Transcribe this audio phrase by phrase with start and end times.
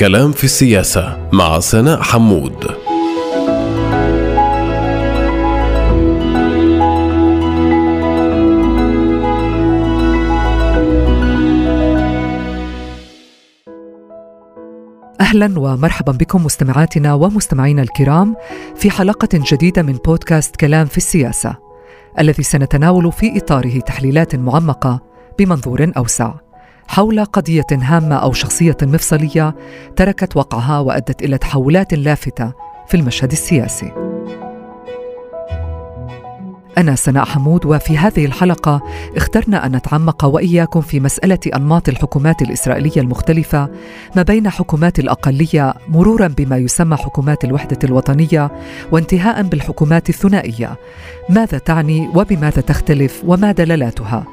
[0.00, 2.64] كلام في السياسة مع سناء حمود.
[15.20, 18.36] أهلا ومرحبا بكم مستمعاتنا ومستمعينا الكرام
[18.76, 21.56] في حلقة جديدة من بودكاست كلام في السياسة
[22.18, 25.00] الذي سنتناول في إطاره تحليلات معمقة
[25.38, 26.49] بمنظور أوسع.
[26.90, 29.54] حول قضية هامة أو شخصية مفصلية
[29.96, 32.52] تركت وقعها وأدت إلى تحولات لافتة
[32.86, 34.09] في المشهد السياسي.
[36.78, 38.82] أنا سناء حمود وفي هذه الحلقة
[39.16, 43.68] اخترنا أن نتعمق وإياكم في مسألة أنماط الحكومات الإسرائيلية المختلفة
[44.16, 48.50] ما بين حكومات الأقلية مرورا بما يسمى حكومات الوحدة الوطنية
[48.92, 50.76] وانتهاء بالحكومات الثنائية.
[51.28, 54.24] ماذا تعني وبماذا تختلف وما دلالاتها؟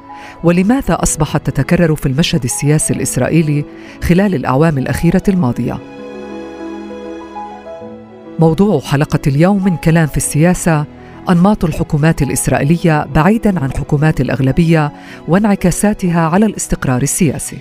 [0.44, 3.64] ولماذا أصبحت تتكرر في المشهد السياسي الإسرائيلي
[4.02, 5.78] خلال الأعوام الأخيرة الماضية؟
[8.38, 10.97] موضوع حلقة اليوم من كلام في السياسة
[11.30, 14.92] أنماط الحكومات الإسرائيلية بعيدا عن حكومات الأغلبية
[15.28, 17.58] وانعكاساتها على الاستقرار السياسي.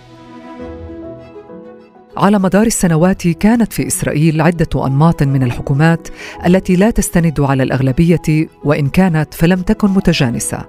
[2.18, 6.08] على مدار السنوات كانت في إسرائيل عدة أنماط من الحكومات
[6.46, 10.60] التي لا تستند على الأغلبية وإن كانت فلم تكن متجانسة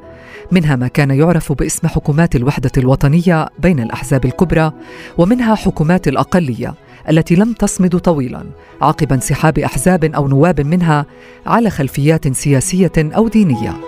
[0.53, 4.73] منها ما كان يعرف باسم حكومات الوحدة الوطنية بين الأحزاب الكبرى
[5.19, 6.75] ومنها حكومات الأقلية
[7.11, 8.45] التي لم تصمد طويلا
[8.83, 11.07] عقب انسحاب أحزاب أو نواب منها
[11.47, 13.81] على خلفيات سياسية أو دينية.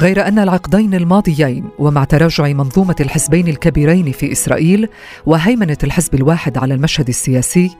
[0.00, 4.88] غير أن العقدين الماضيين ومع تراجع منظومة الحزبين الكبيرين في إسرائيل
[5.26, 7.70] وهيمنة الحزب الواحد على المشهد السياسي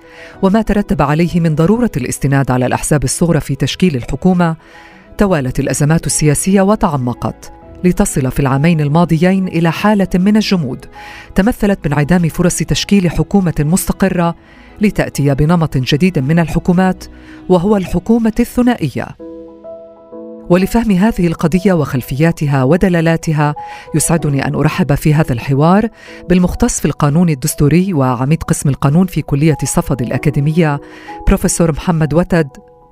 [0.42, 4.56] وما ترتب عليه من ضرورة الاستناد على الأحزاب الصغرى في تشكيل الحكومة
[5.18, 7.59] توالت الأزمات السياسية وتعمقت.
[7.84, 10.86] لتصل في العامين الماضيين إلى حالة من الجمود.
[11.34, 14.34] تمثلت بانعدام فرص تشكيل حكومة مستقرة
[14.80, 17.04] لتأتي بنمط جديد من الحكومات
[17.48, 19.06] وهو الحكومة الثنائية.
[20.50, 23.54] ولفهم هذه القضية وخلفياتها ودلالاتها
[23.94, 25.88] يسعدني أن أرحب في هذا الحوار
[26.28, 30.80] بالمختص في القانون الدستوري وعميد قسم القانون في كلية صفد الأكاديمية
[31.26, 32.48] بروفيسور محمد وتد.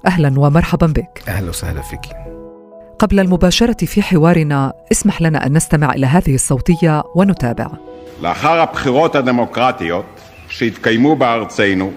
[0.06, 1.22] أهلا ومرحبا بك.
[1.28, 2.37] أهلا وسهلا فيك.
[2.99, 7.67] قبل المباشرة في حوارنا اسمح لنا أن نستمع إلى هذه الصوتية ונותבע.
[8.21, 10.05] לאחר הבחירות הדמוקרטיות
[10.49, 11.91] שהתקיימו בארצנו,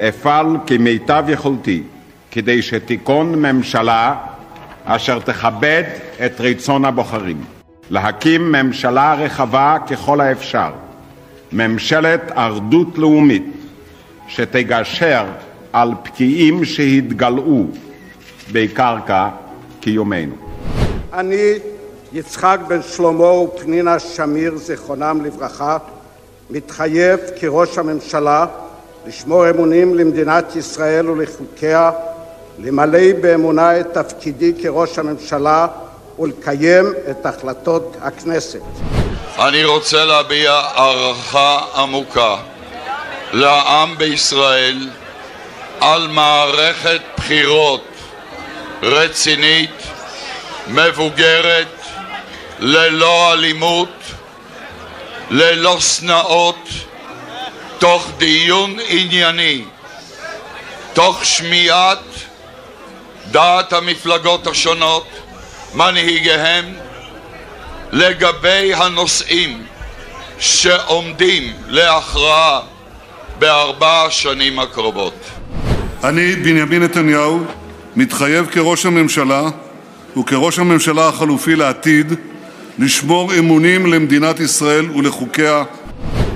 [0.00, 1.82] אפעל כמיטב יכולתי
[2.30, 4.14] כדי שתיכון ממשלה
[4.84, 5.84] אשר תכבד
[6.24, 7.44] את רצון הבוחרים.
[7.90, 10.70] להקים ממשלה רחבה ככל האפשר,
[11.52, 13.46] ממשלת אחדות לאומית,
[14.28, 15.26] שתגשר
[15.72, 17.66] על פקיעים שהתגלעו
[18.52, 19.28] בקרקע
[19.83, 20.35] קיומנו.
[21.13, 21.53] אני,
[22.13, 25.77] יצחק בן שלמה ופנינה שמיר, זיכרונם לברכה,
[26.49, 28.45] מתחייב כראש הממשלה
[29.07, 31.91] לשמור אמונים למדינת ישראל ולחוקיה,
[32.59, 35.67] למלא באמונה את תפקידי כראש הממשלה
[36.19, 38.61] ולקיים את החלטות הכנסת.
[39.39, 42.35] אני רוצה להביע הערכה עמוקה
[43.33, 44.89] לעם בישראל
[45.79, 47.92] על מערכת בחירות
[48.83, 49.83] רצינית,
[50.67, 51.67] מבוגרת,
[52.59, 53.89] ללא אלימות,
[55.29, 56.67] ללא שנאות,
[57.77, 59.63] תוך דיון ענייני,
[60.93, 61.99] תוך שמיעת
[63.31, 65.07] דעת המפלגות השונות,
[65.73, 66.73] מנהיגיהם,
[67.91, 69.65] לגבי הנושאים
[70.39, 72.59] שעומדים להכרעה
[73.39, 75.25] בארבע השנים הקרובות.
[76.03, 77.45] אני, בנימין נתניהו,
[77.95, 79.49] מתחייב כראש הממשלה
[80.17, 82.13] וכראש הממשלה החלופי לעתיד
[82.79, 85.63] לשמור אמונים למדינת ישראל ולחוקיה.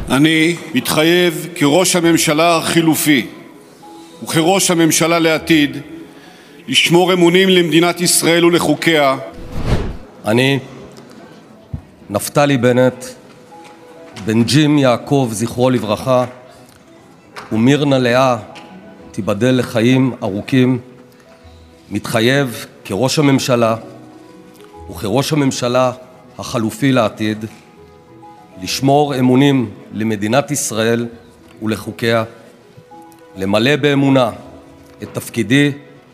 [0.09, 3.25] אני מתחייב כראש הממשלה החלופי
[4.23, 5.77] וכראש הממשלה לעתיד
[6.67, 9.17] לשמור אמונים למדינת ישראל ולחוקיה.
[10.25, 10.59] אני,
[12.09, 13.05] נפתלי בנט,
[14.25, 16.25] בן ג'ים יעקב, זכרו לברכה,
[17.51, 18.37] ומירנה לאה,
[19.11, 20.79] תיבדל לחיים ארוכים,
[21.91, 23.75] מתחייב כראש הממשלה
[24.89, 25.91] וכראש הממשלה
[26.37, 27.45] החלופי לעתיד
[28.61, 31.07] לשמור אמונים למדינת ישראל
[31.61, 32.23] ולחוקיה,
[33.37, 34.31] למלא באמונה
[35.03, 35.71] את תפקידי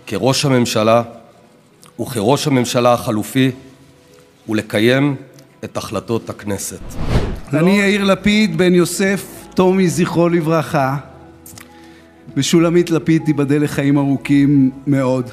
[0.08, 1.04] כראש הממשלה
[2.02, 3.52] וכראש הממשלה החלופי
[4.50, 5.16] ולקיים
[5.64, 6.80] את החלטות הכנסת.
[7.54, 10.98] אני יאיר לפיד בן יוסף טומי זכרו לברכה
[12.38, 15.30] ושולמית לפיד תיבדל לחיים ארוכים מאוד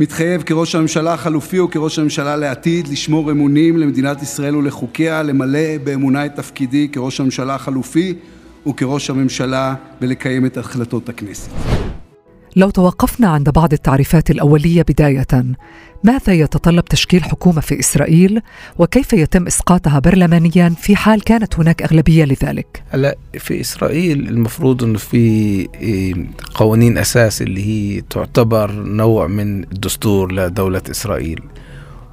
[0.00, 6.34] מתחייב כראש הממשלה החלופי וכראש הממשלה לעתיד לשמור אמונים למדינת ישראל ולחוקיה, למלא באמונה את
[6.34, 8.14] תפקידי כראש הממשלה החלופי
[8.66, 11.50] וכראש הממשלה ולקיים את החלטות הכנסת.
[12.56, 15.26] لو توقفنا عند بعض التعريفات الاوليه بدايه
[16.03, 18.41] ماذا يتطلب تشكيل حكومة في إسرائيل؟
[18.79, 24.97] وكيف يتم إسقاطها برلمانيا في حال كانت هناك أغلبية لذلك؟ هلا في إسرائيل المفروض إنه
[24.97, 25.17] في
[25.75, 26.13] إيه،
[26.53, 31.41] قوانين أساس اللي هي تعتبر نوع من الدستور لدولة إسرائيل.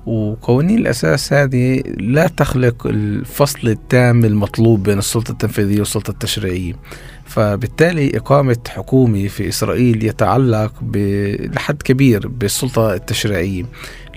[0.06, 6.72] وقوانين الأساس هذه لا تخلق الفصل التام المطلوب بين السلطة التنفيذية والسلطة التشريعية.
[7.28, 10.72] فبالتالي إقامة حكومة في إسرائيل يتعلق
[11.54, 13.64] لحد كبير بالسلطة التشريعية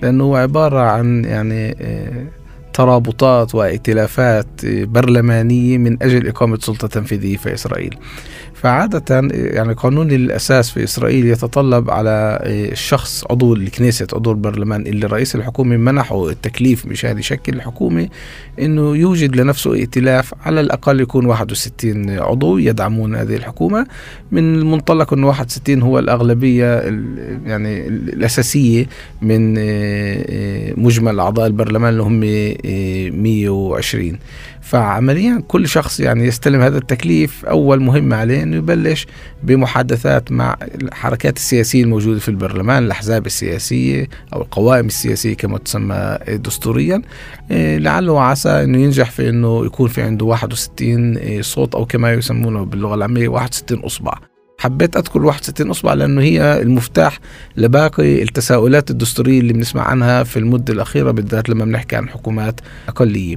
[0.02, 2.26] لأنه عبارة عن يعني آه،
[2.72, 7.96] ترابطات وائتلافات برلمانية من أجل إقامة سلطة تنفيذية في إسرائيل.
[8.62, 15.34] فعادة يعني قانون الأساس في إسرائيل يتطلب على الشخص عضو الكنيسة عضو البرلمان اللي رئيس
[15.34, 18.08] الحكومة منحه التكليف مشان يشكل الحكومة
[18.60, 23.86] إنه يوجد لنفسه ائتلاف على الأقل يكون 61 عضو يدعمون هذه الحكومة.
[24.32, 26.80] من المنطلق أنه 61 هو الأغلبية
[27.46, 28.86] يعني الأساسية
[29.22, 29.54] من
[30.84, 32.20] مجمل أعضاء البرلمان اللي هم
[33.22, 34.18] 120
[34.60, 39.06] فعمليا كل شخص يعني يستلم هذا التكليف أول مهمة عليه أنه يبلش
[39.42, 47.02] بمحادثات مع الحركات السياسية الموجودة في البرلمان الأحزاب السياسية أو القوائم السياسية كما تسمى دستوريا.
[47.50, 52.64] إيه، لعله وعسى أنه ينجح في أنه يكون في عنده 61 صوت أو كما يسمونه
[52.64, 54.31] باللغة العامية 61 أصبع.
[54.62, 57.18] حبيت أذكر 61 أصبع لأنه هي المفتاح
[57.56, 63.36] لباقي التساؤلات الدستورية اللي بنسمع عنها في المدة الأخيرة بالذات لما بنحكي عن حكومات أقلية.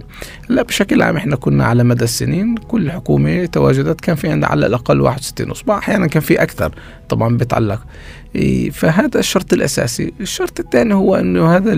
[0.49, 4.65] لا بشكل عام إحنا كنا على مدى السنين كل حكومة تواجدت كان في عندها على
[4.65, 6.71] الأقل 61 أصبع، أحيانا كان في أكثر
[7.09, 7.81] طبعا بيتعلق
[8.71, 11.73] فهذا الشرط الأساسي، الشرط الثاني هو إنه هذا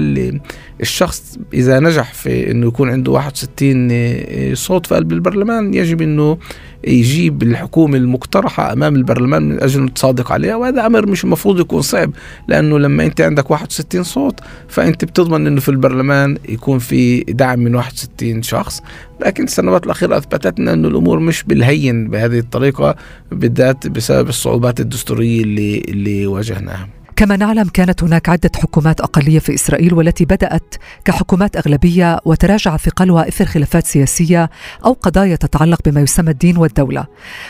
[0.81, 6.37] الشخص إذا نجح في إنه يكون عنده 61 صوت في قلب البرلمان يجب إنه
[6.83, 11.81] يجيب الحكومة المقترحة أمام البرلمان من أجل أن تصادق عليها وهذا أمر مش المفروض يكون
[11.81, 12.11] صعب
[12.47, 17.75] لأنه لما أنت عندك 61 صوت فأنت بتضمن أنه في البرلمان يكون في دعم من
[17.75, 18.81] 61 شخص.
[19.25, 22.95] لكن السنوات الأخيرة أثبتت أنه الأمور مش بالهين بهذه الطريقة
[23.31, 26.89] بالذات بسبب الصعوبات الدستورية اللي, اللي واجهناها.
[27.17, 30.75] كما نعلم كانت هناك عدة حكومات أقلية في إسرائيل والتي بدأت
[31.05, 34.49] كحكومات أغلبية وتراجع ثقلها إثر خلافات سياسية
[34.85, 37.05] أو قضايا تتعلق بما يسمى الدين والدولة.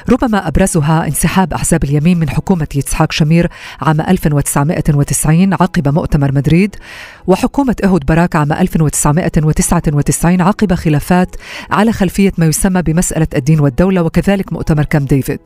[0.09, 3.49] ربما أبرزها انسحاب أحزاب اليمين من حكومة يتسحاق شمير
[3.81, 6.75] عام 1990 عقب مؤتمر مدريد
[7.27, 11.35] وحكومة إهود باراك عام 1999 عقب خلافات
[11.71, 15.39] على خلفية ما يسمى بمسألة الدين والدولة وكذلك مؤتمر كام ديفيد.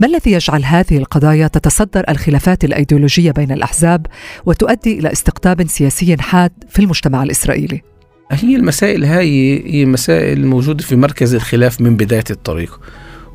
[0.00, 4.06] ما الذي يجعل هذه القضايا تتصدر الخلافات الأيديولوجية بين الأحزاب
[4.46, 7.82] وتؤدي إلى استقطاب سياسي حاد في المجتمع الإسرائيلي؟
[8.30, 12.80] هي المسائل هاي هي مسائل موجودة في مركز الخلاف من بداية الطريق.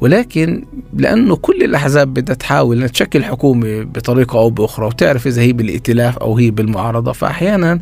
[0.02, 6.18] ولكن لأنه كل الأحزاب بدها تحاول تشكل حكومة بطريقة أو بأخرى وتعرف إذا هي بالائتلاف
[6.18, 7.80] أو هي بالمعارضة فاحيانا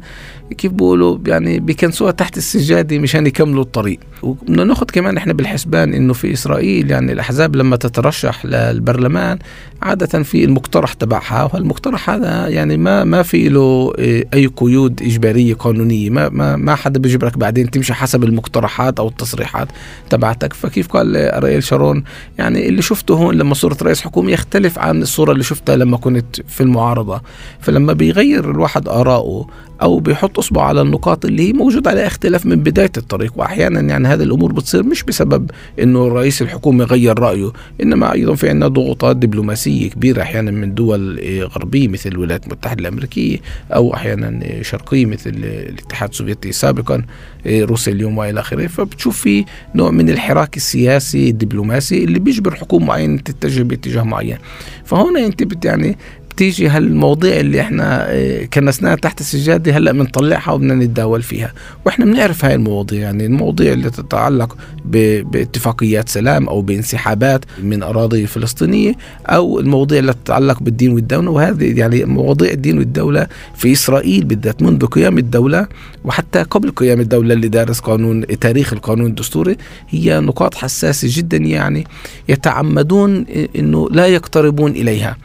[0.57, 3.99] كيف بقولوا يعني بيكنسوها تحت السجادة مشان يكملوا الطريق.
[4.23, 9.39] وبدنا ناخذ كمان إحنا بالحسبان إنه في إسرائيل يعني الأحزاب لما تترشح للبرلمان
[9.81, 15.53] عادة في المقترح تبعها وهالمقترح هذا يعني ما ما في له آه، أي قيود إجبارية
[15.53, 19.67] قانونية ما ما ما حدا بيجبرك بعدين تمشي حسب المقترحات أو التصريحات
[20.09, 20.53] تبعتك.
[20.53, 22.03] فكيف قال اريل شارون
[22.37, 26.41] يعني اللي شفته هون لما صرت رئيس حكومة يختلف عن الصورة اللي شفتها لما كنت
[26.41, 27.21] في المعارضة.
[27.59, 29.47] فلما بيغير الواحد اراءه
[29.81, 34.07] أو بيحط اصبعه على النقاط اللي هي موجود عليها اختلاف من بداية الطريق واحيانا يعني
[34.07, 37.51] هذه الأمور بتصير مش بسبب إنه رئيس الحكومة غير رأيه
[37.83, 41.19] إنما أيضا في عندنا ضغوطات دبلوماسية كبيرة أحيانا من دول
[41.55, 43.37] غربية مثل الولايات المتحدة الأمريكية
[43.71, 47.03] أو أحيانا شرقية مثل الاتحاد السوفيتي سابقا
[47.47, 48.67] روسيا اليوم وإلى آخره.
[48.67, 54.37] فبتشوف في نوع من الحراك السياسي الدبلوماسي اللي بيجبر حكومة معينة تتجه باتجاه معين.
[54.85, 55.97] فهنا أنت يعني
[56.37, 61.53] تيجي هالمواضيع اللي إحنا آه، كنسناها تحت السجاده هلأ بنطلعها وبدنا نتداول فيها.
[61.85, 68.93] وإحنا بنعرف هاي المواضيع يعني المواضيع اللي تتعلق باتفاقيات سلام أو بانسحابات من أراضي فلسطينية
[69.25, 71.31] أو المواضيع اللي تتعلق بالدين والدولة.
[71.31, 75.67] وهذه يعني مواضيع الدين والدولة في إسرائيل بالذات منذ قيام الدولة
[76.03, 79.57] وحتى قبل قيام الدولة اللي دارس قانون تاريخ القانون الدستوري
[79.89, 81.87] هي نقاط حساسة جدا يعني
[82.29, 83.25] يتعمدون
[83.55, 85.17] إنه لا يقتربون إليها.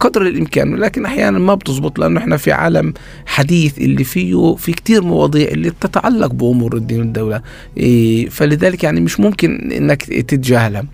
[0.00, 2.94] قدر الإمكان بالامكان ولكن أحيانا ما بتزبط لأنه إحنا في عالم
[3.26, 7.42] حديث اللي فيه في كتير مواضيع اللي تتعلق بأمور الدين والدولة.
[7.76, 10.84] إيه فلذلك يعني مش ممكن إنك تتجاهلها.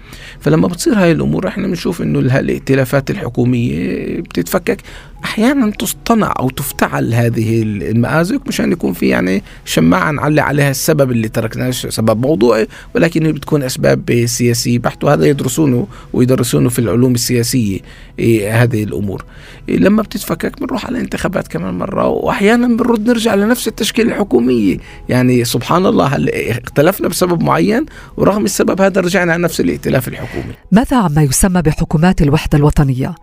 [0.41, 4.81] فلما بتصير هاي الأمور إحنا بنشوف إنه الائتلافات الحكومية بتتفكك.
[5.25, 11.29] أحيانا تصطنع أو تفتعل هذه المآزق مشان يكون في يعني شماعة نعلي عليها السبب اللي
[11.29, 14.79] تركناه سبب موضوعي ولكن بتكون أسباب سياسية.
[14.79, 17.79] بحت وهذا يدرسونه ويدرسونه في العلوم السياسية
[18.19, 19.25] إيه هذه الأمور.
[19.69, 24.77] لما بتتفكك بنروح على انتخابات كمان مرة وأحيانا بنرد نرجع لنفس التشكيلة الحكومية.
[25.09, 26.29] يعني سبحان الله
[26.65, 30.55] اختلفنا بسبب معين؟ ورغم السبب هذا رجعنا على نفس الائتلاف الحكومي.
[30.73, 33.15] ماذا عما يسمى بحكومات الوحدة الوطنية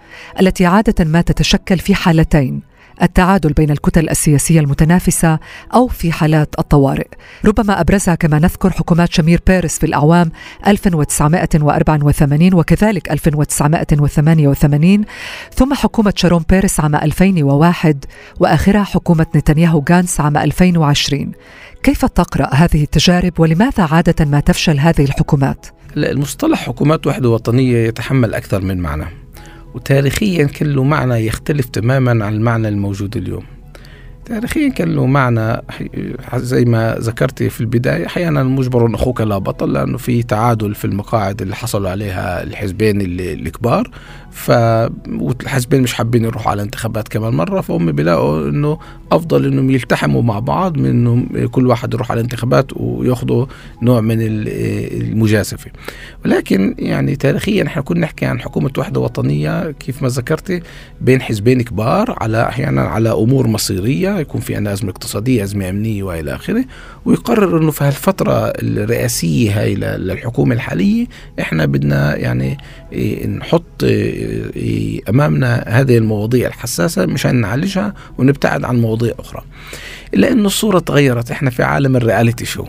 [0.42, 2.71] التي عادة ما تتشكل في حالتين؟
[3.02, 5.40] التعادل بين الكتل السياسية المتنافسة
[5.74, 7.08] أو في حالات الطوارئ.
[7.46, 10.32] ربما أبرزها كما نذكر حكومات شمير بيرس في الأعوام
[10.68, 15.06] 1984 وكذلك 1988
[15.56, 18.06] ثم حكومة شارون بيرس عام 2001
[18.40, 21.32] وآخرها حكومة نتنياهو غانس عام 2020
[21.84, 25.66] كيف تقرأ هذه التجارب ولماذا عادة ما تفشل هذه الحكومات؟
[25.98, 29.21] المصطلح حكومات وحدة وطنية يتحمل أكثر من معنى.
[29.74, 33.44] وتاريخيا كان له معنى يختلف تماما عن المعنى الموجود اليوم.
[34.26, 35.62] تاريخيا كان له معنى
[36.36, 41.42] زي ما ذكرت في البداية أحيانا مجبر أخوك لا بطل لأنه في تعادل في المقاعد
[41.42, 43.92] اللي حصلوا عليها الحزبين الكبار.
[44.32, 44.52] ف
[45.08, 48.78] والحزبين مش حابين يروحوا على انتخابات كمان مرة فهم بيلاقوا إنه
[49.12, 53.46] أفضل إنهم يلتحموا مع بعض من إنهم كل واحد يروح على الانتخابات وياخذوا
[53.82, 55.72] نوع من المجازفة.
[56.26, 60.62] ولكن يعني تاريخيا إحنا كنا نحكي عن حكومة وحدة وطنية كيف ما ذكرتي
[61.02, 66.04] بين حزبين كبار على أحيانا على أمور مصيرية يكون في عندنا ازمه اقتصادية أزمة أمنية
[66.04, 66.66] وإلى آخره.
[67.06, 71.06] ويقرر إنه في هالفترة الرئاسية هاي للحكومة الحالية
[71.40, 72.58] إحنا بدنا يعني
[72.94, 73.64] إيه، نحط
[75.10, 79.44] أمامنا هذه المواضيع الحساسة مشان نعالجها ونبتعد عن مواضيع أخرى.
[80.14, 82.66] إلا إنه الصورة تغيرت إحنا في عالم الرياليتي شو.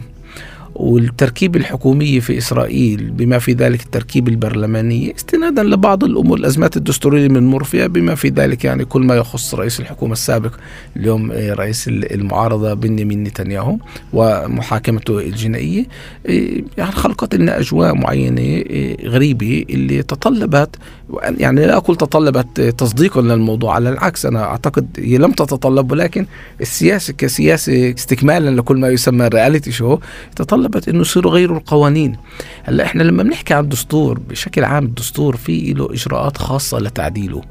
[0.74, 7.40] والتركيب الحكومي في إسرائيل بما في ذلك التركيب البرلماني استنادا لبعض الأمور الأزمات الدستورية اللي
[7.40, 10.54] بنمر فيها بما في ذلك يعني كل ما يخص رئيس الحكومة السابق
[10.96, 13.76] اليوم آه، رئيس المعارضة بنيامين نتنياهو
[14.12, 15.86] ومحاكمته الجنائية.
[16.26, 20.76] آه، يعني خلقت لنا أجواء معينة آه، غريبة اللي تطلبت
[21.22, 26.26] يعني لا أقول تطلبت تصديقا للموضوع على العكس أنا أعتقد هي لم تتطلب ولكن
[26.60, 29.98] السياسة كسياسة استكمالا لكل ما يسمى الرياليتي شو
[30.36, 32.16] تطلبت إنه يصيروا غيروا القوانين.
[32.62, 37.42] هلأ إحنا لما بنحكي عن الدستور بشكل عام الدستور في له إجراءات خاصة لتعديله.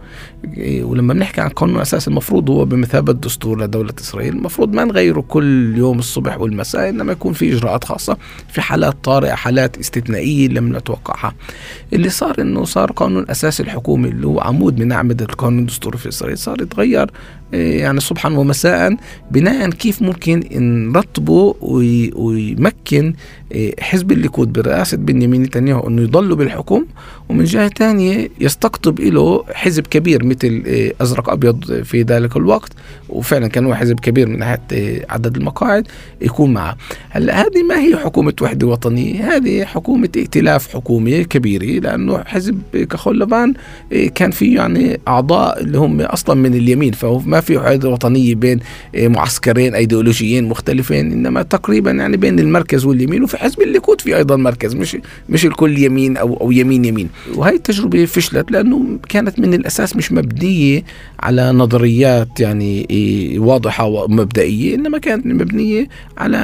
[0.84, 4.34] ولما بنحكي عن قانون أساس المفروض هو بمثابة دستور لدولة إسرائيل.
[4.34, 8.18] المفروض ما نغيره كل يوم الصبح والمساء إنما يكون في إجراءات خاصة
[8.50, 11.34] في حالات طارئة حالات استثنائية لم نتوقعها.
[11.94, 16.10] اللي صار إنه صار قانون أساس الحكومة اللي هو عمود من أعمدة القانون الدستوري في
[16.10, 17.12] إسرائيل صار يتغير إيه،
[17.54, 18.96] يعني صبحا ومساء
[19.32, 20.44] بناء كيف ممكن
[20.94, 21.56] نرتبه
[22.16, 23.14] ويمكن
[23.52, 26.86] إيه، حزب الليكود برئاسة بنيامين نتنياهو أنه يضلوا بالحكم
[27.30, 32.72] ومن جهة ثانية يستقطب له حزب كبير مثل إيه، أزرق أبيض في ذلك الوقت
[33.10, 35.88] وفعلا كان هو حزب كبير من ناحية إيه، عدد المقاعد
[36.22, 36.78] يكون معه.
[37.10, 43.20] هلأ هذه ما هي حكومة وحدة وطنية؟ هذه حكومة ائتلاف حكومي كبيرة لأنه حزب كحول
[43.20, 43.54] لبان
[44.16, 48.60] كان فيه يعني أعضاء اللي هم أصلا من اليمين فهو ما في وحدة وطنية بين
[48.98, 54.76] معسكرين أيديولوجيين مختلفين إنما تقريبا يعني بين المركز واليمين وفي حزب الليكود في أيضا مركز
[54.76, 54.98] مش
[55.30, 57.10] مش الكل يمين أو أو يمين يمين.
[57.36, 60.84] وهي التجربة فشلت لأنه كانت من الأساس مش مبنية
[61.20, 66.38] على نظريات يعني إيه، واضحة ومبدئية إنما كانت مبنية على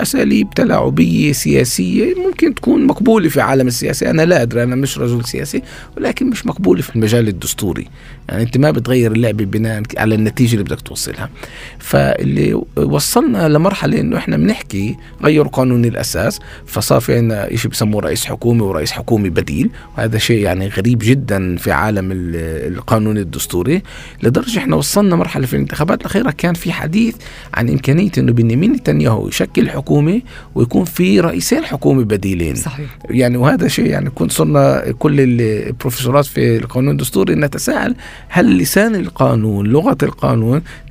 [0.00, 5.24] أساليب تلاعبية سياسية ممكن تكون مقبولة في عالم السياسة أنا لا أدري أنا مش رجل
[5.24, 5.62] سياسي
[5.96, 7.86] ولكن مش مقبولة في المجال الدستوري.
[8.28, 11.30] يعني أنت ما بتغير اللعبة بناء على النتيجة اللي بدك توصلها.
[11.78, 18.24] فاللي وصلنا لمرحلة إنه إحنا بنحكي غيروا قانون الأساس فصار في عندنا شيء بسموه رئيس
[18.24, 23.82] حكومي ورئيس حكومي بديل وهذا شيء يعني غريب جدا في عالم القانون الدستوري.
[24.22, 27.14] لدرجة إحنا وصلنا مرحلة في الانتخابات الأخيرة كان في حديث
[27.54, 30.22] عن إمكانية إنه بنيامين نتنياهو يشكل حكومة
[30.54, 32.54] ويكون في رئيسين حكومة بديلين.
[32.54, 32.98] صحيح.
[33.10, 37.94] يعني وهذا شيء يعني كنت صرنا كل البروفيسورات في القانون الدستوري نتساءل
[38.28, 40.31] هل لسان القانون لغة القانون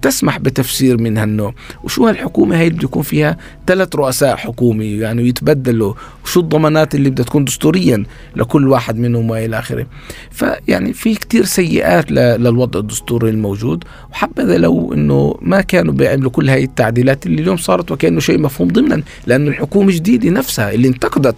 [0.01, 1.53] تسمح بتفسير من هالنوع.
[1.83, 5.93] وشو هالحكومة هي اللي بده يكون فيها ثلاث رؤساء حكومي يعني يتبدلوا؟
[6.23, 8.03] وشو الضمانات اللي بدها تكون دستوريا
[8.35, 9.85] لكل واحد منهم وإلى آخره؟
[10.31, 13.83] فيعني في كتير سيئات للوضع الدستوري الموجود.
[14.11, 18.67] وحبذا لو إنه ما كانوا بيعملوا كل هاي التعديلات اللي اليوم صارت وكأنه شيء مفهوم
[18.67, 21.35] ضمنا لأنه الحكومة الجديده نفسها اللي انتقدت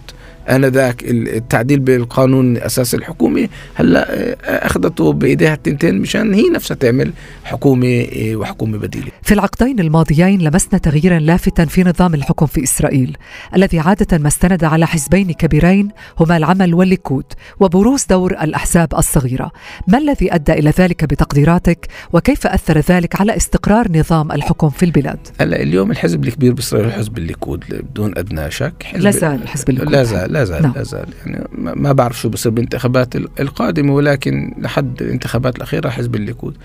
[0.50, 4.36] آنذاك التعديل بالقانون الاساسي الحكومي هلأ
[4.66, 7.12] أخذته بإيديها التنتين مشان هي نفسها تعمل
[7.44, 9.08] حكومة وحكومة بديلة.
[9.22, 13.16] في العقدين الماضيين لمسنا تغييرا لافتا في نظام الحكم في إسرائيل
[13.54, 15.88] الذي عادة ما استند على حزبين كبيرين
[16.20, 17.24] هما العمل والليكود
[17.60, 19.50] وبروز دور الأحزاب الصغيرة.
[19.88, 25.18] ما الذي أدى إلى ذلك بتقديراتك وكيف أثر ذلك على استقرار نظام الحكم في البلاد؟
[25.40, 30.02] هلأ اليوم الحزب الكبير باسرائيل حزب الليكود بدون أدنى شك لا زال الحزب الليكود لا
[30.02, 30.72] زال لا زال نعم.
[30.76, 36.56] لا زال يعني ما بعرف شو بصير بالانتخابات القادمة ولكن لحد الانتخابات الأخيرة حزب الليكود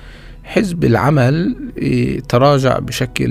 [0.44, 1.56] حزب العمل
[2.30, 3.30] تراجع بشكل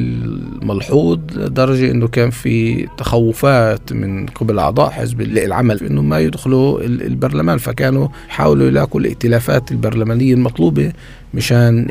[0.63, 7.59] ملحوظ لدرجة أنه كان في تخوفات من قبل أعضاء حزب العمل أنه ما يدخلوا البرلمان
[7.59, 10.93] فكانوا يحاولوا يلاقوا الائتلافات البرلمانية المطلوبة
[11.35, 11.87] مشان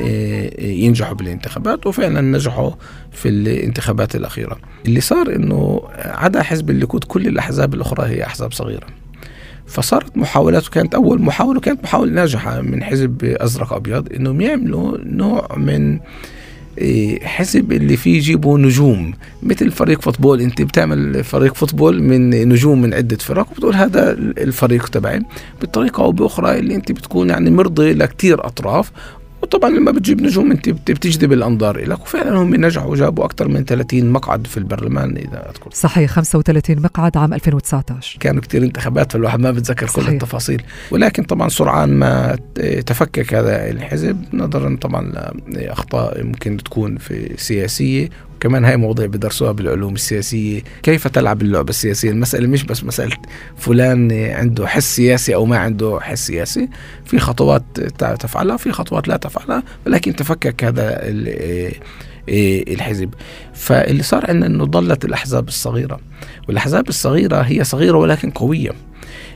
[0.60, 2.72] ينجحوا بالانتخابات وفعلا نجحوا
[3.12, 4.58] في الانتخابات الأخيرة.
[4.86, 8.88] اللي صار أنه عدا حزب الليكود كل الأحزاب الأخرى هي أحزاب صغيرة.
[9.68, 15.56] فصارت محاولات كانت أول محاولة كانت محاولة ناجحة من حزب أزرق أبيض إنهم يعملوا نوع
[15.58, 16.00] من
[16.78, 19.14] إيه، حزب اللي فيه يجيبوا نجوم.
[19.44, 24.88] مثل فريق football أنت بتعمل فريق football من نجوم من عدة فرق وبتقول هذا الفريق
[24.88, 25.22] تبعي.
[25.62, 28.92] بطريقه أو بأخرى اللي أنت بتكون يعني مرضي لكثير أطراف
[29.42, 34.10] وطبعا لما بتجيب نجوم انت بتجذب الأنظار لك وفعلا هم نجحوا وجابوا أكثر من 30
[34.12, 35.70] مقعد في البرلمان إذا أذكر.
[35.74, 40.64] صحيح 35 مقعد عام 2019 كانوا كثير انتخابات فالواحد ما بتذكر كل التفاصيل.
[40.92, 42.38] ولكن طبعا سرعان ما
[42.86, 44.18] تفكك هذا الحزب.
[44.34, 50.62] نظرا طبعا لأخطاء ممكن تكون في سياسيه كمان هاي مواضيع بدرسوها بالعلوم السياسية.
[50.84, 53.18] كيف تلعب اللعبة السياسية؟ المسألة مش بس مسألة
[53.58, 56.70] فلان عنده حس سياسي أو ما عنده حس سياسي.
[57.06, 57.64] في خطوات
[58.00, 61.04] تفعلها في خطوات لا تفعلها ولكن تفكك هذا
[62.30, 63.14] إيه، الحزب.
[63.54, 66.00] فاللي صار عندنا إنه ضلت الأحزاب الصغيرة.
[66.48, 68.72] والأحزاب الصغيرة هي صغيرة ولكن قوية.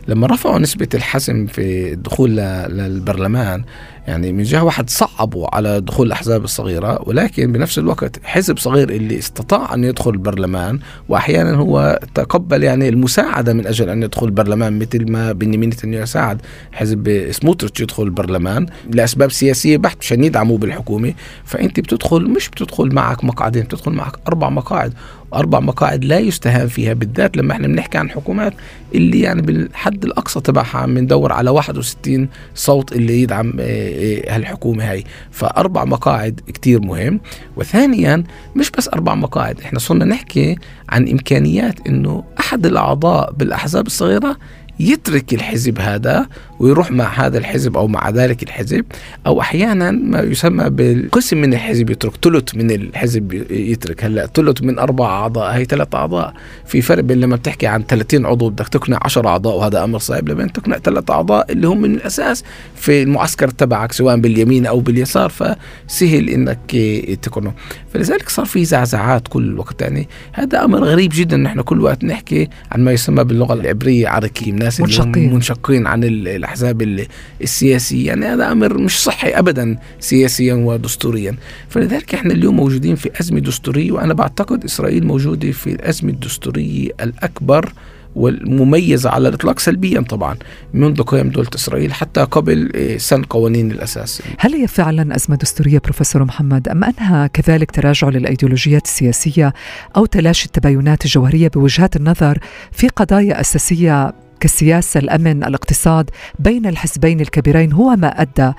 [0.07, 3.63] لما رفعوا نسبة الحسم في الدخول للبرلمان
[4.07, 9.19] يعني من جهة واحد صعبوا على دخول الأحزاب الصغيرة ولكن بنفس الوقت حزب صغير اللي
[9.19, 15.11] استطاع أن يدخل البرلمان وأحيانا هو تقبل يعني المساعدة من أجل أن يدخل البرلمان مثل
[15.11, 21.13] ما بنيامين نتنياهو ساعد حزب سموتريتش يدخل البرلمان لأسباب سياسية بحت عشان يدعموا بالحكومة.
[21.45, 24.93] فأنت بتدخل مش بتدخل معك مقعدين بتدخل معك أربع مقاعد.
[25.33, 28.53] أربع مقاعد لا يستهان فيها بالذات لما إحنا بنحكي عن حكومات
[28.95, 34.91] اللي يعني بالحد الأقصى تبعها عم ندور على 61 صوت اللي يدعم آه، آه، هالحكومة
[34.91, 35.03] هاي.
[35.31, 37.19] فأربع مقاعد كتير مهم.
[37.55, 38.23] وثانيا
[38.55, 40.55] مش بس أربع مقاعد إحنا صرنا نحكي
[40.89, 44.37] عن إمكانيات أنه أحد الأعضاء بالأحزاب الصغيرة
[44.79, 46.27] يترك الحزب هذا
[46.61, 48.85] ويروح مع هذا الحزب أو مع ذلك الحزب
[49.27, 54.03] أو أحيانا ما يسمى بالقسم من الحزب يترك ثلث من الحزب يترك.
[54.03, 56.33] هلأ ثلث من أربع أعضاء هي ثلاث أعضاء.
[56.65, 60.29] في فرق بين لما بتحكي عن 30 عضو بدك تقنع 10 أعضاء وهذا أمر صعب.
[60.29, 62.43] لما تقنع ثلاث أعضاء اللي هم من الأساس
[62.75, 66.75] في المعسكر تبعك سواء باليمين أو باليسار فسهل إنك
[67.21, 67.53] تقنعه.
[67.93, 69.81] فلذلك صار في زعزعات كل وقت.
[69.81, 71.37] يعني هذا أمر غريب جدا.
[71.37, 75.33] نحن كل وقت نحكي عن ما يسمى باللغة العبرية عركي الناس منشقين.
[75.33, 76.03] منشقين عن
[76.51, 77.05] الأحزاب
[77.41, 78.07] السياسية.
[78.07, 81.35] يعني هذا أمر مش صحي ابدا سياسيا ودستوريا.
[81.69, 87.73] فلذلك إحنا اليوم موجودين في أزمة دستورية وأنا بعتقد إسرائيل موجودة في الأزمة الدستورية الأكبر
[88.15, 90.37] والمميزة على الإطلاق سلبيا طبعا
[90.73, 94.21] منذ قيام دولة إسرائيل حتى قبل آه، سن قوانين الأساس.
[94.37, 99.53] هل هي فعلا أزمة دستورية بروفيسور محمد أم أنها كذلك تراجع للأيديولوجيات السياسية
[99.95, 102.37] أو تلاشي التباينات الجوهرية بوجهات النظر
[102.71, 108.53] في قضايا أساسية كالسياسه، الأمن، الاقتصاد بين الحزبين الكبيرين هو ما أدى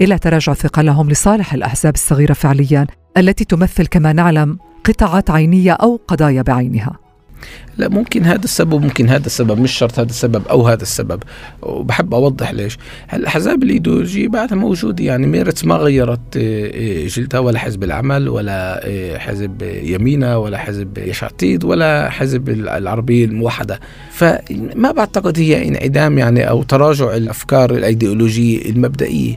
[0.00, 6.42] إلى تراجع ثقلهم لصالح الأحزاب الصغيرة فعليا التي تمثل كما نعلم قطعات عينية أو قضايا
[6.42, 7.07] بعينها.
[7.78, 11.22] لا ممكن هذا السبب ممكن هذا السبب مش شرط هذا السبب أو هذا السبب.
[11.62, 12.78] وبحب أوضح ليش.
[13.14, 18.86] الأحزاب الإيديولوجية بعدها موجودة يعني ميرتس ما غيرت آه، آه، جلدها ولا حزب العمل ولا
[18.86, 23.80] آه، حزب يمينة ولا حزب يشعتيد ولا حزب العربية الموحدة.
[24.10, 29.36] فما بعتقد هي انعدام يعني أو تراجع الأفكار الأيديولوجية المبدئية.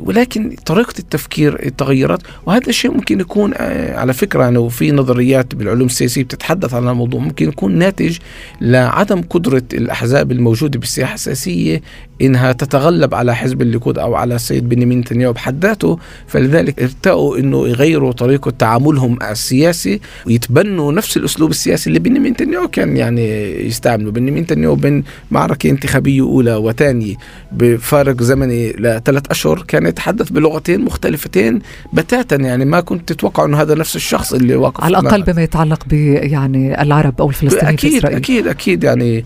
[0.00, 5.86] ولكن طريقة التفكير تغيرت وهذا الشيء ممكن يكون آه، على فكرة يعني وفي نظريات بالعلوم
[5.86, 8.18] السياسية بتتحدث عن الموضوع ممكن يكون ناتج
[8.60, 11.82] لعدم قدرة الأحزاب الموجودة بالساحة السياسية
[12.22, 17.68] إنها تتغلب على حزب الليكود أو على السيد بنيامين نتنياهو بحد ذاته فلذلك ارتأوا إنه
[17.68, 24.10] يغيروا طريقة تعاملهم السياسي ويتبنوا نفس الأسلوب السياسي اللي بنيامين نتنياهو كان يعني يستعمله.
[24.10, 27.14] بنيامين نتنياهو بين معركة انتخابية أولى وثانية
[27.52, 31.58] بفارق زمني لثلاث أشهر كان يتحدث بلغتين مختلفتين
[31.92, 32.36] بتاتا.
[32.36, 35.92] يعني ما كنت تتوقع إنه هذا نفس الشخص اللي واقف على الأقل بما يتعلق ب
[35.92, 38.16] يعني العرب أو الفلسطينيين في إسرائيل.
[38.16, 38.84] أكيد أكيد.
[38.84, 39.24] يعني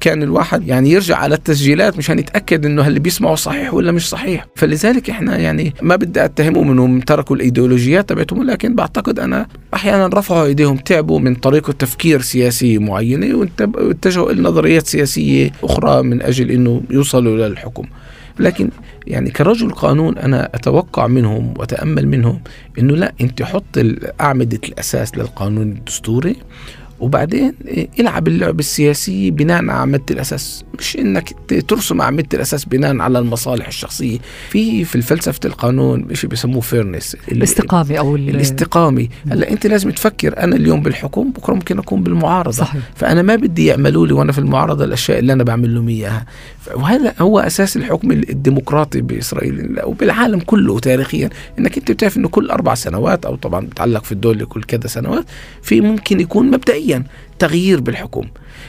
[0.00, 4.46] كان الواحد يعني يرجع على التسجيلات مشان يتاكد إنه اللي بيسمعه صحيح ولا مش صحيح.
[4.56, 10.46] فلذلك إحنا يعني ما بدي اتهمهم انهم تركوا الإيديولوجيات تبعتهم لكن بعتقد أنا أحيانا رفعوا
[10.46, 16.82] إيديهم تعبوا من طريقة تفكير سياسي معينة واتجهوا إلى نظريات سياسية أخرى من أجل إنه
[16.90, 17.84] يوصلوا للحكم
[18.38, 18.70] لكن
[19.06, 22.40] يعني كرجل قانون أنا أتوقع منهم وأتأمل منهم
[22.78, 23.78] إنه لا أنت حط
[24.20, 26.36] اعمده الأساس للقانون الدستوري
[27.02, 27.54] وبعدين
[28.00, 30.64] العب اللعبة السياسية بناء على أعمدة الأساس.
[30.78, 31.34] مش إنك
[31.68, 34.18] ترسم أعمدة الأساس بناء على المصالح الشخصية.
[34.50, 37.16] في في فلسفة القانون شيء بيسموه فيرنس.
[37.32, 39.08] الاستقامة أو الاستقامة.
[39.30, 42.52] هلأ أنت لازم تفكر أنا اليوم بالحكم بكرة ممكن أكون بالمعارضة.
[42.52, 42.82] صحيح.
[42.94, 46.26] فأنا ما بدي يعملوا لي وأنا في المعارضة الأشياء اللي أنا بعمل لهم إياها.
[46.74, 49.76] وهذا هو أساس الحكم الديمقراطي بإسرائيل.
[49.84, 51.30] وبالعالم كله تاريخيا.
[51.58, 55.24] إنك أنت بتعرف إنه كل أربع سنوات أو طبعا بتعلق في الدولة كل كذا سنوات
[55.62, 56.91] في ممكن يكون مبدئيا
[57.38, 58.26] تغيير بالحكم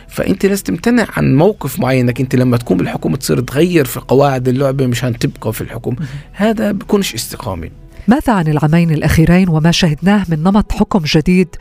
[0.08, 4.48] فأنت لازم تمتنع عن موقف معين انك أنت لما تكون بالحكم تصير تغير في قواعد
[4.48, 5.96] اللعبة مشان تبقى في الحكم
[6.34, 7.70] هذا بيكونش استقامة.
[8.08, 11.56] ماذا عن العامين الأخيرين وما شهدناه من نمط حكم جديد؟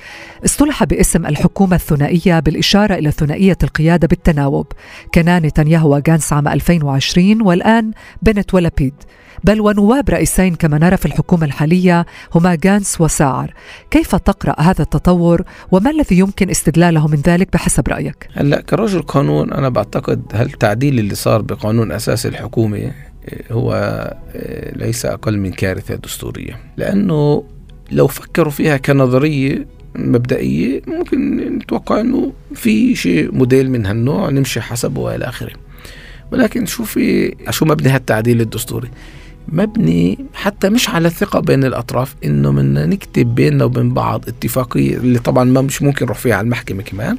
[0.45, 4.67] اصطلح باسم الحكومة الثنائية بالإشارة إلى ثنائية القيادة بالتناوب.
[5.13, 7.91] كان نتنياهو وغانس عام 2020 والآن
[8.23, 8.95] بنت ولابيد
[9.45, 13.55] بل ونواب رئيسين كما نرى في الحكومة الحالية هما غانس وساعر
[13.91, 19.53] كيف تقرأ هذا التطور وما الذي يمكن استدلاله من ذلك بحسب رأيك؟ هلا كرجل قانون
[19.53, 22.93] أنا بعتقد هالتعديل اللي صار بقانون أساس الحكومة
[23.51, 23.73] هو
[24.35, 26.61] آه، ليس أقل من كارثة دستورية.
[26.77, 27.45] لأنه
[27.91, 35.01] لو فكروا فيها كنظرية مبدئية ممكن نتوقع أنه في شيء موديل من هالنوع نمشي حسبه
[35.01, 35.53] وإلى آخره.
[36.33, 38.89] ولكن شوفي شو مبني هالتعديل الدستوري؟
[39.49, 45.19] مبني حتى مش على ثقة بين الأطراف إنه بدنا نكتب بيننا وبين بعض اتفاقية اللي
[45.19, 47.19] طبعا ما مش ممكن نروح فيها على المحكمة كمان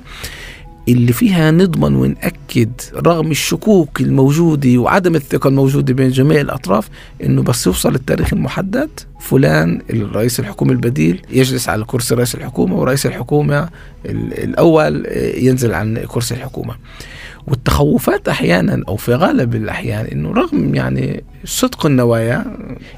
[0.87, 6.89] اللي فيها نضمن ونأكد رغم الشكوك الموجودة وعدم الثقة الموجودة بين جميع الأطراف
[7.23, 13.05] إنه بس يوصل التاريخ المحدد فلان الرئيس الحكومة البديل يجلس على كرسي رئيس الحكومة ورئيس
[13.05, 13.69] الحكومة
[14.05, 15.05] الأول
[15.37, 16.75] ينزل عن كرسي الحكومة.
[17.47, 22.45] والتخوفات أحيانا أو في غالب الأحيان إنه رغم يعني صدق النوايا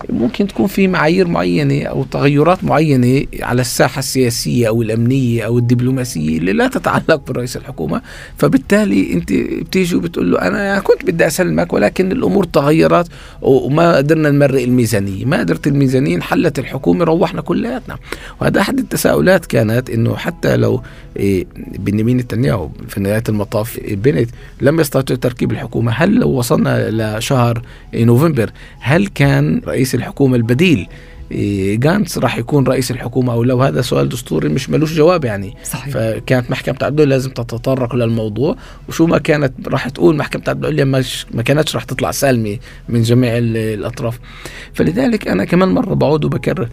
[0.09, 6.37] ممكن تكون في معايير معينة أو تغيرات معينة على الساحة السياسية أو الأمنية أو الدبلوماسية
[6.37, 8.01] اللي لا تتعلق برئيس الحكومة.
[8.37, 13.07] فبالتالي أنت بتيجي وبتقول له يعني كنت بدي اسلمك ولكن الأمور تغيرت
[13.41, 15.25] وما قدرنا نمرق الميزانية.
[15.25, 17.97] ما قدرت الميزانية انحلت الحكومة روحنا كلياتنا.
[18.41, 20.81] وهذا أحد التساؤلات كانت إنه حتى لو
[21.17, 21.47] إيه،
[21.79, 24.29] بنيامين نتنياهو في نهاية المطاف بنت
[24.61, 25.91] لم يستطع تركيب الحكومة.
[25.91, 27.61] هل لو وصلنا لشهر
[27.95, 28.34] نوفمبر
[28.79, 30.87] هل كان رئيس الحكومة البديل
[31.31, 35.53] إيه، جانتس راح يكون رئيس الحكومة أو لو هذا سؤال دستوري مش ملوش جواب يعني.
[35.63, 35.93] صحيح.
[35.93, 38.55] فكانت محكمة العدل لازم تتطرق للموضوع.
[38.89, 42.57] وشو ما كانت راح تقول محكمة العدل مش ما كانتش راح تطلع سالمة
[42.89, 44.19] من جميع الأطراف.
[44.73, 46.69] فلذلك أنا كمان مرة بعود وبكرر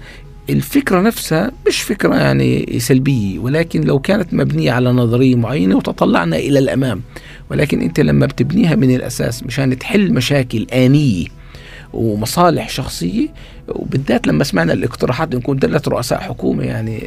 [0.50, 6.58] الفكرة نفسها مش فكرة يعني سلبية ولكن لو كانت مبنية على نظرية معينة وتطلعنا إلى
[6.58, 7.02] الأمام
[7.50, 11.41] ولكن أنت لما بتبنيها من الأساس مشان تحل مشاكل آنية
[11.92, 13.28] ومصالح شخصية.
[13.68, 17.02] وبالذات لما سمعنا الاقتراحات نكون ثلاث رؤساء حكومة يعني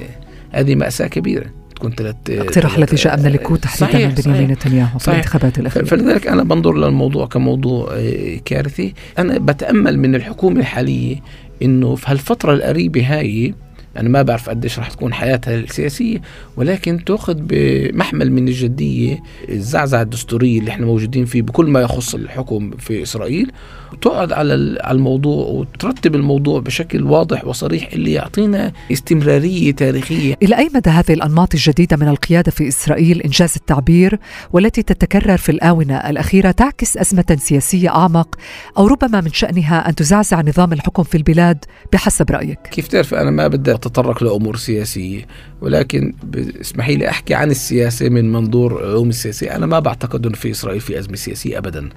[0.52, 1.46] هذه مأساة كبيرة.
[1.76, 5.86] تكون ثلاث الاقتراح الذي جاء من الليكود تحديدا من بنيامين نتنياهو في الانتخابات الأخيرة.
[5.86, 8.94] فلذلك أنا بنظر للموضوع كموضوع آه، كارثي.
[9.20, 11.16] أنا بتأمل من الحكومة الحالية
[11.62, 13.54] إنه في هالفترة القريبة هاي
[13.96, 16.22] يعني ما بعرف قديش رح تكون حياتها السياسية
[16.58, 22.72] ولكن تأخذ بمحمل من الجدية الزعزعة الدستورية اللي إحنا موجودين فيه بكل ما يخص الحكم
[22.72, 23.52] في إسرائيل.
[23.96, 24.54] وتقعد على
[24.92, 30.36] الموضوع وترتب الموضوع بشكل واضح وصريح اللي يعطينا استمرارية تاريخية.
[30.44, 34.20] إلى أي مدى هذه الأنماط الجديدة من القيادة في إسرائيل إنجاز التعبير
[34.54, 38.36] والتي تتكرر في الآونة الأخيرة تعكس أزمة سياسية أعمق
[38.78, 43.32] أو ربما من شأنها أن تزعزع نظام الحكم في البلاد بحسب رأيك؟ كيف تعرف؟ أنا
[43.32, 45.28] ما بدي أتطرق لأمور سياسية
[45.62, 46.14] ولكن
[46.62, 49.56] اسمحي لي أحكي عن السياسة من منظور علوم السياسية.
[49.56, 51.90] أنا ما بعتقد في إسرائيل في أزمة سياسية أبدا.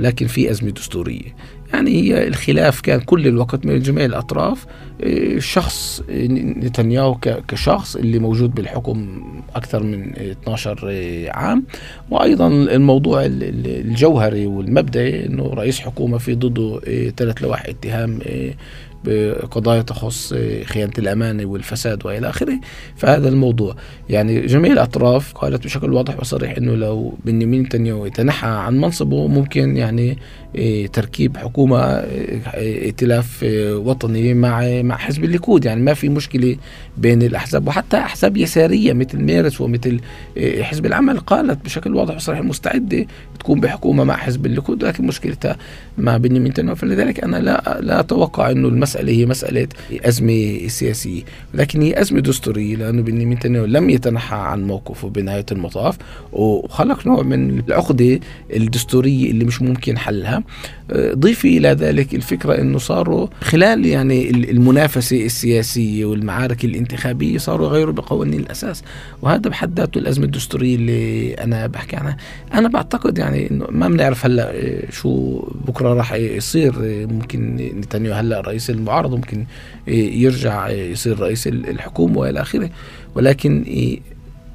[0.00, 1.36] ولكن في أزمة دستورية.
[1.74, 4.66] يعني هي الخلاف كان كل الوقت من جميع الأطراف.
[5.02, 7.14] آه، شخص نتنياهو
[7.48, 9.22] كشخص اللي موجود بالحكم
[9.54, 10.78] أكثر من 12
[11.30, 11.64] عام.
[12.10, 16.80] وأيضا الموضوع الجوهري والمبدئي أنه رئيس حكومة في ضده
[17.16, 18.18] ثلاث لوائح اتهام
[19.04, 22.60] بقضايا تخص خيانة الأمانة والفساد وإلى آخره.
[22.96, 23.74] فهذا الموضوع
[24.08, 29.76] يعني جميع الأطراف قالت بشكل واضح وصريح أنه لو بنيامين نتنياهو يتنحى عن منصبه ممكن
[29.76, 30.18] يعني
[30.54, 35.64] إيه، تركيب حكومة إيه، ائتلاف وطني مع مع حزب الليكود.
[35.64, 36.56] يعني ما في مشكلة
[36.98, 40.00] بين الأحزاب وحتى أحزاب يسارية مثل ميرتس ومثل
[40.60, 43.06] حزب العمل قالت بشكل واضح وصريح مستعدة
[43.40, 45.56] تكون بحكومة مع حزب الليكود لكن مشكلتها
[45.98, 51.22] مع بنيامين نتنياهو فلذلك أنا لا لا أتوقع أنه المسألة هي مسألة أزمة سياسية
[51.54, 55.96] لكن هي أزمة دستورية لأنه بنيامين نتنياهو لم يتنحى عن موقفه بنهاية المطاف
[56.32, 58.20] وخلق نوع من العقدة
[58.56, 60.42] الدستورية اللي مش ممكن حلها.
[61.14, 68.40] ضيفي إلى ذلك الفكرة أنه صاروا خلال يعني المنافسة السياسية والمعارك الانتخابية صاروا يغيروا بقوانين
[68.40, 68.82] الأساس.
[69.22, 72.16] وهذا بحد ذاته الأزمة الدستورية اللي أنا بحكي عنها.
[72.54, 74.52] أنا بعتقد يعني أنه ما بنعرف هلأ
[74.90, 76.72] شو بكرة راح يصير.
[77.10, 79.44] ممكن نتنياهو هلأ رئيس المعارضة ممكن
[79.86, 82.70] يرجع يصير رئيس الحكومة وإلى آخره.
[83.14, 83.64] ولكن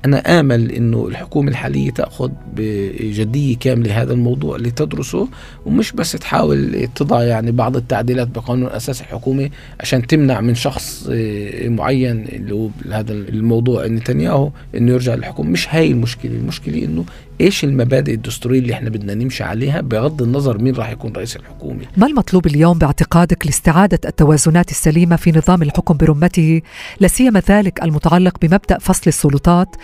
[0.05, 5.27] أنا آمل أنه الحكومة الحالية تأخذ بجدية كاملة هذا الموضوع لتدرسه
[5.65, 11.69] ومش بس تحاول تضع يعني بعض التعديلات بقانون أساس الحكومة عشان تمنع من شخص آه،
[11.69, 15.49] معين اللي هو هذا الموضوع نتنياهو أنه يرجع للحكومة.
[15.49, 17.05] مش هاي المشكلة المشكلة أنه
[17.41, 21.81] إيش المبادئ الدستورية اللي إحنا بدنا نمشي عليها بغض النظر مين راح يكون رئيس الحكومة؟
[21.97, 26.61] ما المطلوب اليوم باعتقادك لاستعادة التوازنات السليمة في نظام الحكم برمته
[26.99, 29.75] لا سيما ذلك المتعلق بمبدأ فصل السلطات؟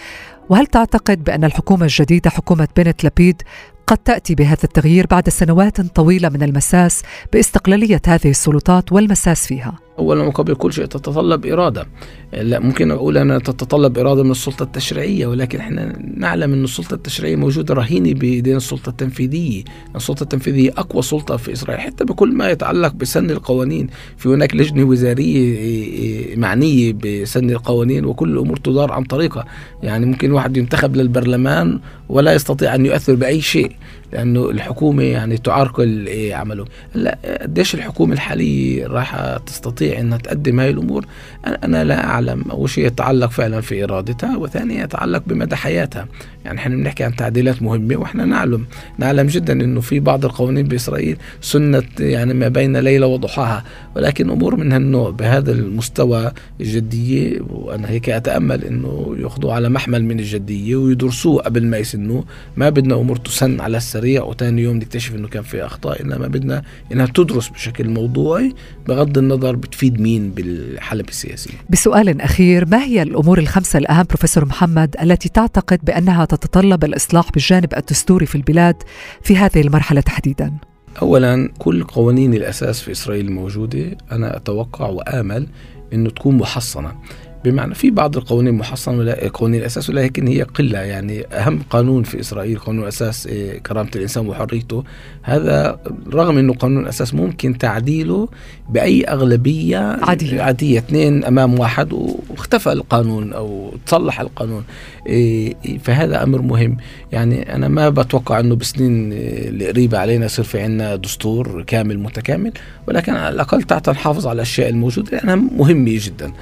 [0.49, 3.41] وهل تعتقد بأن الحكومة الجديدة حكومة بنت لبيد
[3.87, 7.01] قد تأتي بهذا التغيير بعد سنوات طويلة من المساس
[7.33, 11.87] باستقلالية هذه السلطات والمساس فيها؟ اولا وقبل كل شيء تتطلب إرادة.
[12.33, 17.35] لا ممكن أقول انها تتطلب إرادة من السلطة التشريعية ولكن إحنا نعلم أن السلطة التشريعية
[17.35, 19.63] موجودة رهينه بايدين السلطة التنفيذية.
[19.95, 23.87] السلطة التنفيذية أقوى سلطة في إسرائيل حتى بكل ما يتعلق بسن القوانين.
[24.17, 29.45] في هناك لجنة وزارية معنية بسن القوانين وكل الأمور تدار عن طريقها.
[29.83, 33.71] يعني ممكن واحد ينتخب للبرلمان ولا يستطيع أن يؤثر بأي شيء.
[34.13, 41.05] لأنه الحكومة يعني تعرقل عمله لا قديش الحكومة الحالية راح تستطيع إنها تقدم هاي الأمور؟
[41.45, 42.43] أنا لا أعلم.
[42.51, 46.07] أول شيء يتعلق فعلا في إرادتها وثانيا يتعلق بمدى حياتها.
[46.45, 48.65] يعني إحنا بنحكي عن تعديلات مهمة وإحنا نعلم
[48.97, 53.63] نعلم جدا إنه في بعض القوانين بإسرائيل سنت يعني ما بين ليلة وضحاها
[53.95, 60.19] ولكن أمور من هالنوع بهذا المستوى الجدية وأنا هيك أتأمل إنه ياخذوه على محمل من
[60.19, 62.25] الجدية ويدرسوه قبل ما يسنوه.
[62.57, 66.63] ما بدنا أمور تسن على السريع وثاني يوم نكتشف إنه كان في أخطاء إنما بدنا
[66.91, 68.53] إنها تدرس بشكل موضوعي
[68.87, 71.53] بغض النظر بتفيد مين بالحلبة السياسية.
[71.69, 77.73] بسؤال أخير ما هي الأمور الخمسة الأهم بروفيسور محمد التي تعتقد بأنها تتطلب الإصلاح بالجانب
[77.77, 78.83] الدستوري في البلاد
[79.21, 80.53] في هذه المرحلة تحديدا؟
[81.01, 85.47] اولا كل قوانين الأساس في إسرائيل الموجودة أنا أتوقع وآمل
[85.93, 86.95] إنه تكون محصنة
[87.45, 90.79] بمعنى في بعض القوانين محصنة قوانين الأساس ولكن هي قلة.
[90.79, 94.83] يعني أهم قانون في إسرائيل قانون الأساس إيه، كرامة الإنسان وحريته.
[95.21, 95.79] هذا
[96.13, 98.27] رغم أنه قانون الأساس ممكن تعديله
[98.69, 100.41] بأي أغلبية عادية.
[100.41, 100.79] عادية.
[100.79, 104.63] اثنين أمام واحد واختفى القانون أو تصلح القانون.
[105.07, 106.77] إيه، فهذا أمر مهم.
[107.11, 112.51] يعني أنا ما بتوقع أنه بسنين القريبة علينا يصير في عنا دستور كامل متكامل
[112.87, 116.33] ولكن على الأقل تعطى نحافظ على الأشياء الموجودة لأنها مهمة جدا.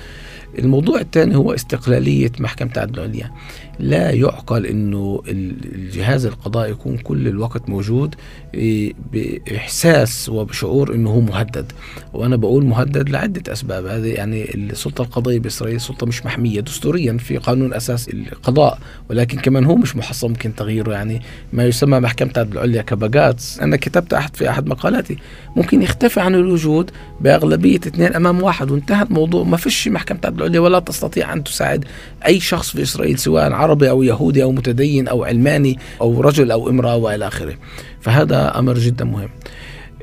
[0.60, 3.32] الموضوع الثاني هو استقلالية محكمة العدل العليا.
[3.80, 8.16] لا يعقل إنه الجهاز القضائي يكون كل الوقت موجود
[8.54, 11.72] بإحساس وبشعور إنه هو مهدد.
[12.14, 13.86] وأنا بقول مهدد لعدة أسباب.
[13.86, 16.60] هذه يعني السلطة القضائية بإسرائيل سلطة مش محمية.
[16.60, 20.94] دستوريا في قانون أساس القضاء ولكن كمان هو مش محصن ممكن تغييره.
[20.94, 21.22] يعني
[21.54, 23.60] ما يسمى محكمة العدل العليا كباجاتس.
[23.60, 25.18] أنا كتبت أحد في أحد مقالاتي
[25.56, 28.72] ممكن يختفي عن الوجود بأغلبية اثنين أمام واحد.
[28.72, 29.44] وانتهى الموضوع.
[29.44, 31.86] ما فيش محكمة العدل العليا ولا تستطيع أن تساعد
[32.26, 36.70] أي شخص في إسرائيل سواء عربي أو يهودي أو متدين أو علماني أو رجل أو
[36.70, 37.56] امرأة وإلى آخره.
[38.02, 39.30] فهذا أمر جدا مهم.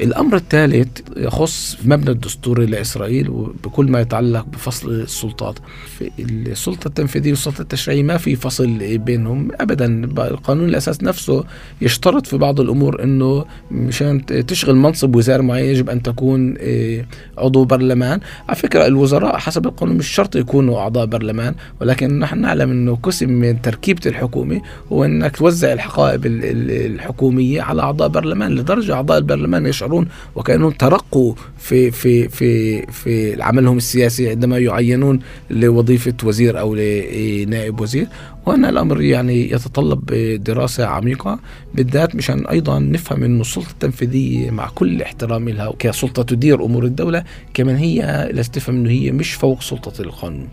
[0.01, 3.31] الأمر الثالث يخص مبنى الدستوري لإسرائيل
[3.65, 5.59] بكل ما يتعلق بفصل السلطات.
[5.99, 9.87] في السلطة التنفيذية والسلطة التشريعية ما في فصل بينهم أبدا.
[10.29, 11.45] القانون الأساس نفسه
[11.81, 17.07] يشترط في بعض الأمور أنه مشان تشغل منصب وزارة معين يجب أن تكون آه،
[17.39, 18.21] عضو برلمان.
[18.49, 23.31] على فكرة الوزراء حسب القانون مش شرط يكونوا أعضاء برلمان ولكن نحن نعلم أنه قسم
[23.31, 24.61] من تركيبة الحكومة
[24.93, 31.35] هو أنك توزع الحقائب الحكومية على أعضاء برلمان لدرجة أعضاء البرلمان يشعروا يشعرون وكأنهم ترقوا
[31.59, 35.21] في في في في عملهم السياسي عندما يعينون
[35.51, 38.07] لوظيفة وزير أو لنائب وزير
[38.47, 40.07] وهنا الأمر يعني يتطلب
[40.45, 41.39] دراسة عميقة
[41.75, 47.25] بالذات مشان أيضا نفهم إنه السلطة التنفيذية مع كل احترامي لها كسلطة تدير أمور الدولة
[47.55, 50.49] كمان هي لازم تفهم إنه هي مش فوق سلطة القانون.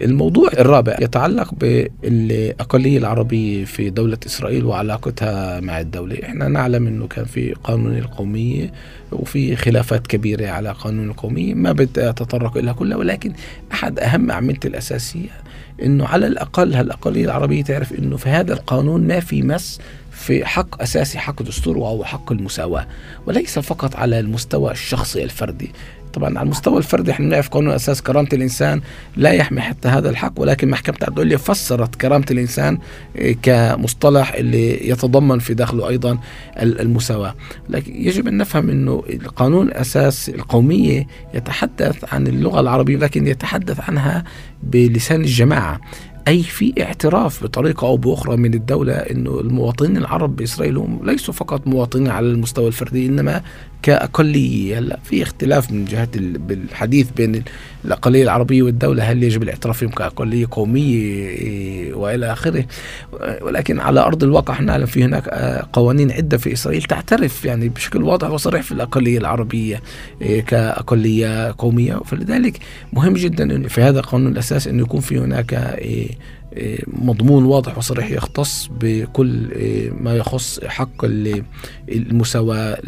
[0.00, 6.18] الموضوع الرابع يتعلق بالأقلية العربية في دولة إسرائيل وعلاقتها مع الدولة.
[6.24, 8.72] إحنا نعلم أنه كان في قانون القومية
[9.12, 13.32] وفي خلافات كبيرة على قانون القومية ما بدي أتطرق إليها كلها ولكن
[13.72, 15.28] أحد أهم أعمدة الأساسية
[15.82, 19.80] أنه على الأقل هالأقلية العربية تعرف أنه في هذا القانون ما في مس
[20.10, 22.86] في حق أساسي حق دستور وهو حق المساواة
[23.26, 25.70] وليس فقط على المستوى الشخصي الفردي.
[26.16, 28.80] طبعا على المستوى الفردي إحنا بنعرف قانون أساس كرامة الإنسان
[29.16, 32.78] لا يحمي حتى هذا الحق ولكن محكمة الدوليه فسرت كرامة الإنسان
[33.16, 36.18] إيه، كمصطلح اللي يتضمن في داخله أيضا
[36.58, 37.34] المساواة.
[37.68, 44.24] لكن يجب أن نفهم إنه القانون أساس القومية يتحدث عن اللغة العربية لكن يتحدث عنها
[44.62, 45.80] بلسان الجماعة.
[46.28, 51.66] أي في اعتراف بطريقة أو بأخرى من الدولة أنه المواطنين العرب بإسرائيل هم ليسوا فقط
[51.66, 53.42] مواطنين على المستوى الفردي إنما
[53.82, 54.78] كأقلية.
[54.78, 57.42] هلأ في اختلاف من جهة بالحديث بين
[57.84, 62.64] الأقلية العربية والدولة هل يجب الاعتراف فيهم كأقلية قومية إيه، وإلى آخره.
[63.42, 68.02] ولكن على أرض الواقع نعلم في هناك آه، قوانين عدة في إسرائيل تعترف يعني بشكل
[68.02, 69.82] واضح وصريح في الأقلية العربية
[70.22, 71.94] إيه، كأقلية قومية.
[71.94, 72.58] فلذلك
[72.92, 76.08] مهم جدا في هذا القانون الأساس أن يكون في هناك إيه،
[76.86, 81.04] مضمون واضح وصريح يختص بكل آه، ما يخص حق
[81.88, 82.78] المساواة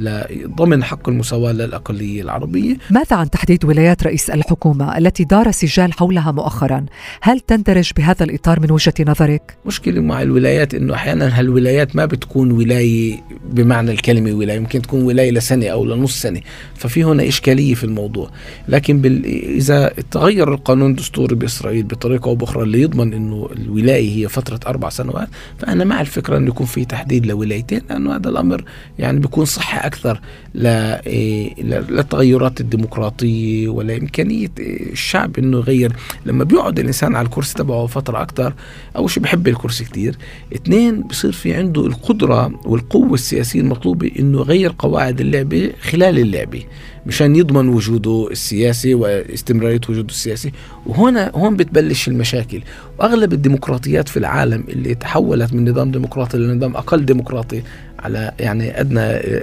[0.47, 2.77] ضمن حق المساواة للأقلية العربية.
[2.91, 6.87] ماذا عن تحديد ولايات رئيس الحكومة التي دار سجال حولها مؤخرا؟
[7.23, 12.51] هل تندرج بهذا الإطار من وجهة نظرك؟ مشكلة مع الولايات أنه أحيانا هالولايات ما بتكون
[12.51, 16.41] ولاية بمعنى الكلمة ولاية يمكن تكون ولاية لسنة أو لنص سنة
[16.75, 18.31] ففي هنا إشكالية في الموضوع.
[18.69, 19.25] لكن بال...
[19.57, 24.88] إذا تغير القانون الدستوري بإسرائيل بطريقة أو بأخرى اللي يضمن أنه الولاية هي فترة أربع
[24.88, 28.64] سنوات فأنا مع الفكرة أنه يكون في تحديد لولايتين لأنه هذا الأمر
[28.99, 30.21] يعني بيكون صحة أكثر
[30.57, 35.92] إيه، للتغيرات الديمقراطية ولا إمكانية الشعب أنه يغير.
[36.27, 38.55] لما بيقعد الإنسان على الكرسي تبعه فترة أكثر
[38.97, 40.16] أول شيء بحب الكرسي كثير
[40.55, 46.62] اثنين بصير في عنده القدرة والقوة السياسية المطلوبة أنه يغير قواعد اللعبة خلال اللعبة.
[47.09, 50.53] مشان يضمن وجوده السياسي واستمرارية وجوده السياسي.
[50.87, 52.62] وهنا هون بتبلش المشاكل.
[52.99, 57.62] وأغلب الديمقراطيات في العالم اللي تحولت من نظام ديمقراطي لنظام أقل ديمقراطي
[57.99, 59.01] على يعني أدنى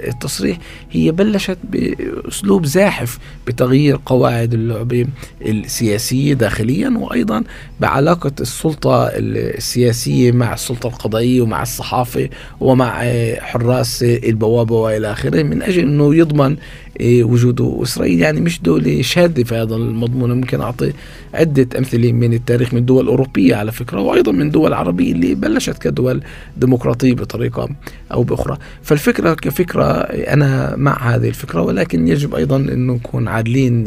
[0.08, 0.58] التصريح
[0.90, 5.06] هي بلشت بأسلوب زاحف بتغيير قواعد اللعبه
[5.46, 7.42] السياسيه داخليا وأيضا
[7.80, 12.28] بعلاقة السلطة السياسية مع السلطة القضائية ومع الصحافة
[12.60, 13.02] ومع
[13.40, 16.56] حراس البوابة وإلى آخره من أجل أنه يضمن
[17.02, 18.20] وجوده إسرائيل.
[18.20, 20.92] يعني مش دولة شاذة في هذا المضمون ممكن أعطي
[21.34, 25.78] عدة أمثلة من التاريخ من دول أوروبية على فكرة وأيضا من دول عربية اللي بلشت
[25.78, 26.22] كدول
[26.56, 27.68] ديمقراطية بطريقة
[28.12, 33.84] أو بأخرى فالفكرة كفكرة أنا مع هذه الفكرة ولكن يجب أيضا أنه نكون عادلين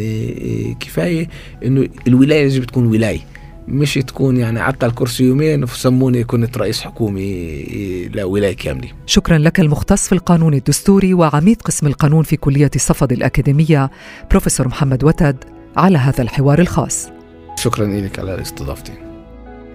[0.80, 1.28] كفاية
[1.66, 3.20] أنه الولاية يجب تكون ولاية
[3.68, 8.88] مش تكون يعني قعدت على الكرسي يومين وسموني كنت رئيس حكومي لولايه كاملة.
[9.06, 13.92] شكرا لك المختص في القانون الدستوري وعميد قسم القانون في كلية الصفد الأكاديمية
[14.32, 15.44] بروفيسور محمد وتد
[15.78, 17.10] على هذا الحوار الخاص.
[17.56, 18.92] شكرا لك على استضافتي.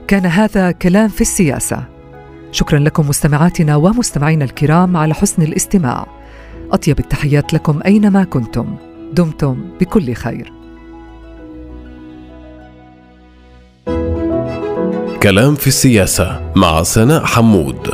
[0.08, 1.93] كان هذا كلام في السياسة.
[2.54, 6.06] شكرا لكم مستمعاتنا ومستمعينا الكرام على حسن الاستماع.
[6.72, 8.76] أطيب التحيات لكم أينما كنتم.
[9.12, 10.52] دمتم بكل خير.
[15.22, 17.88] كلام في السياسة مع سناء حمود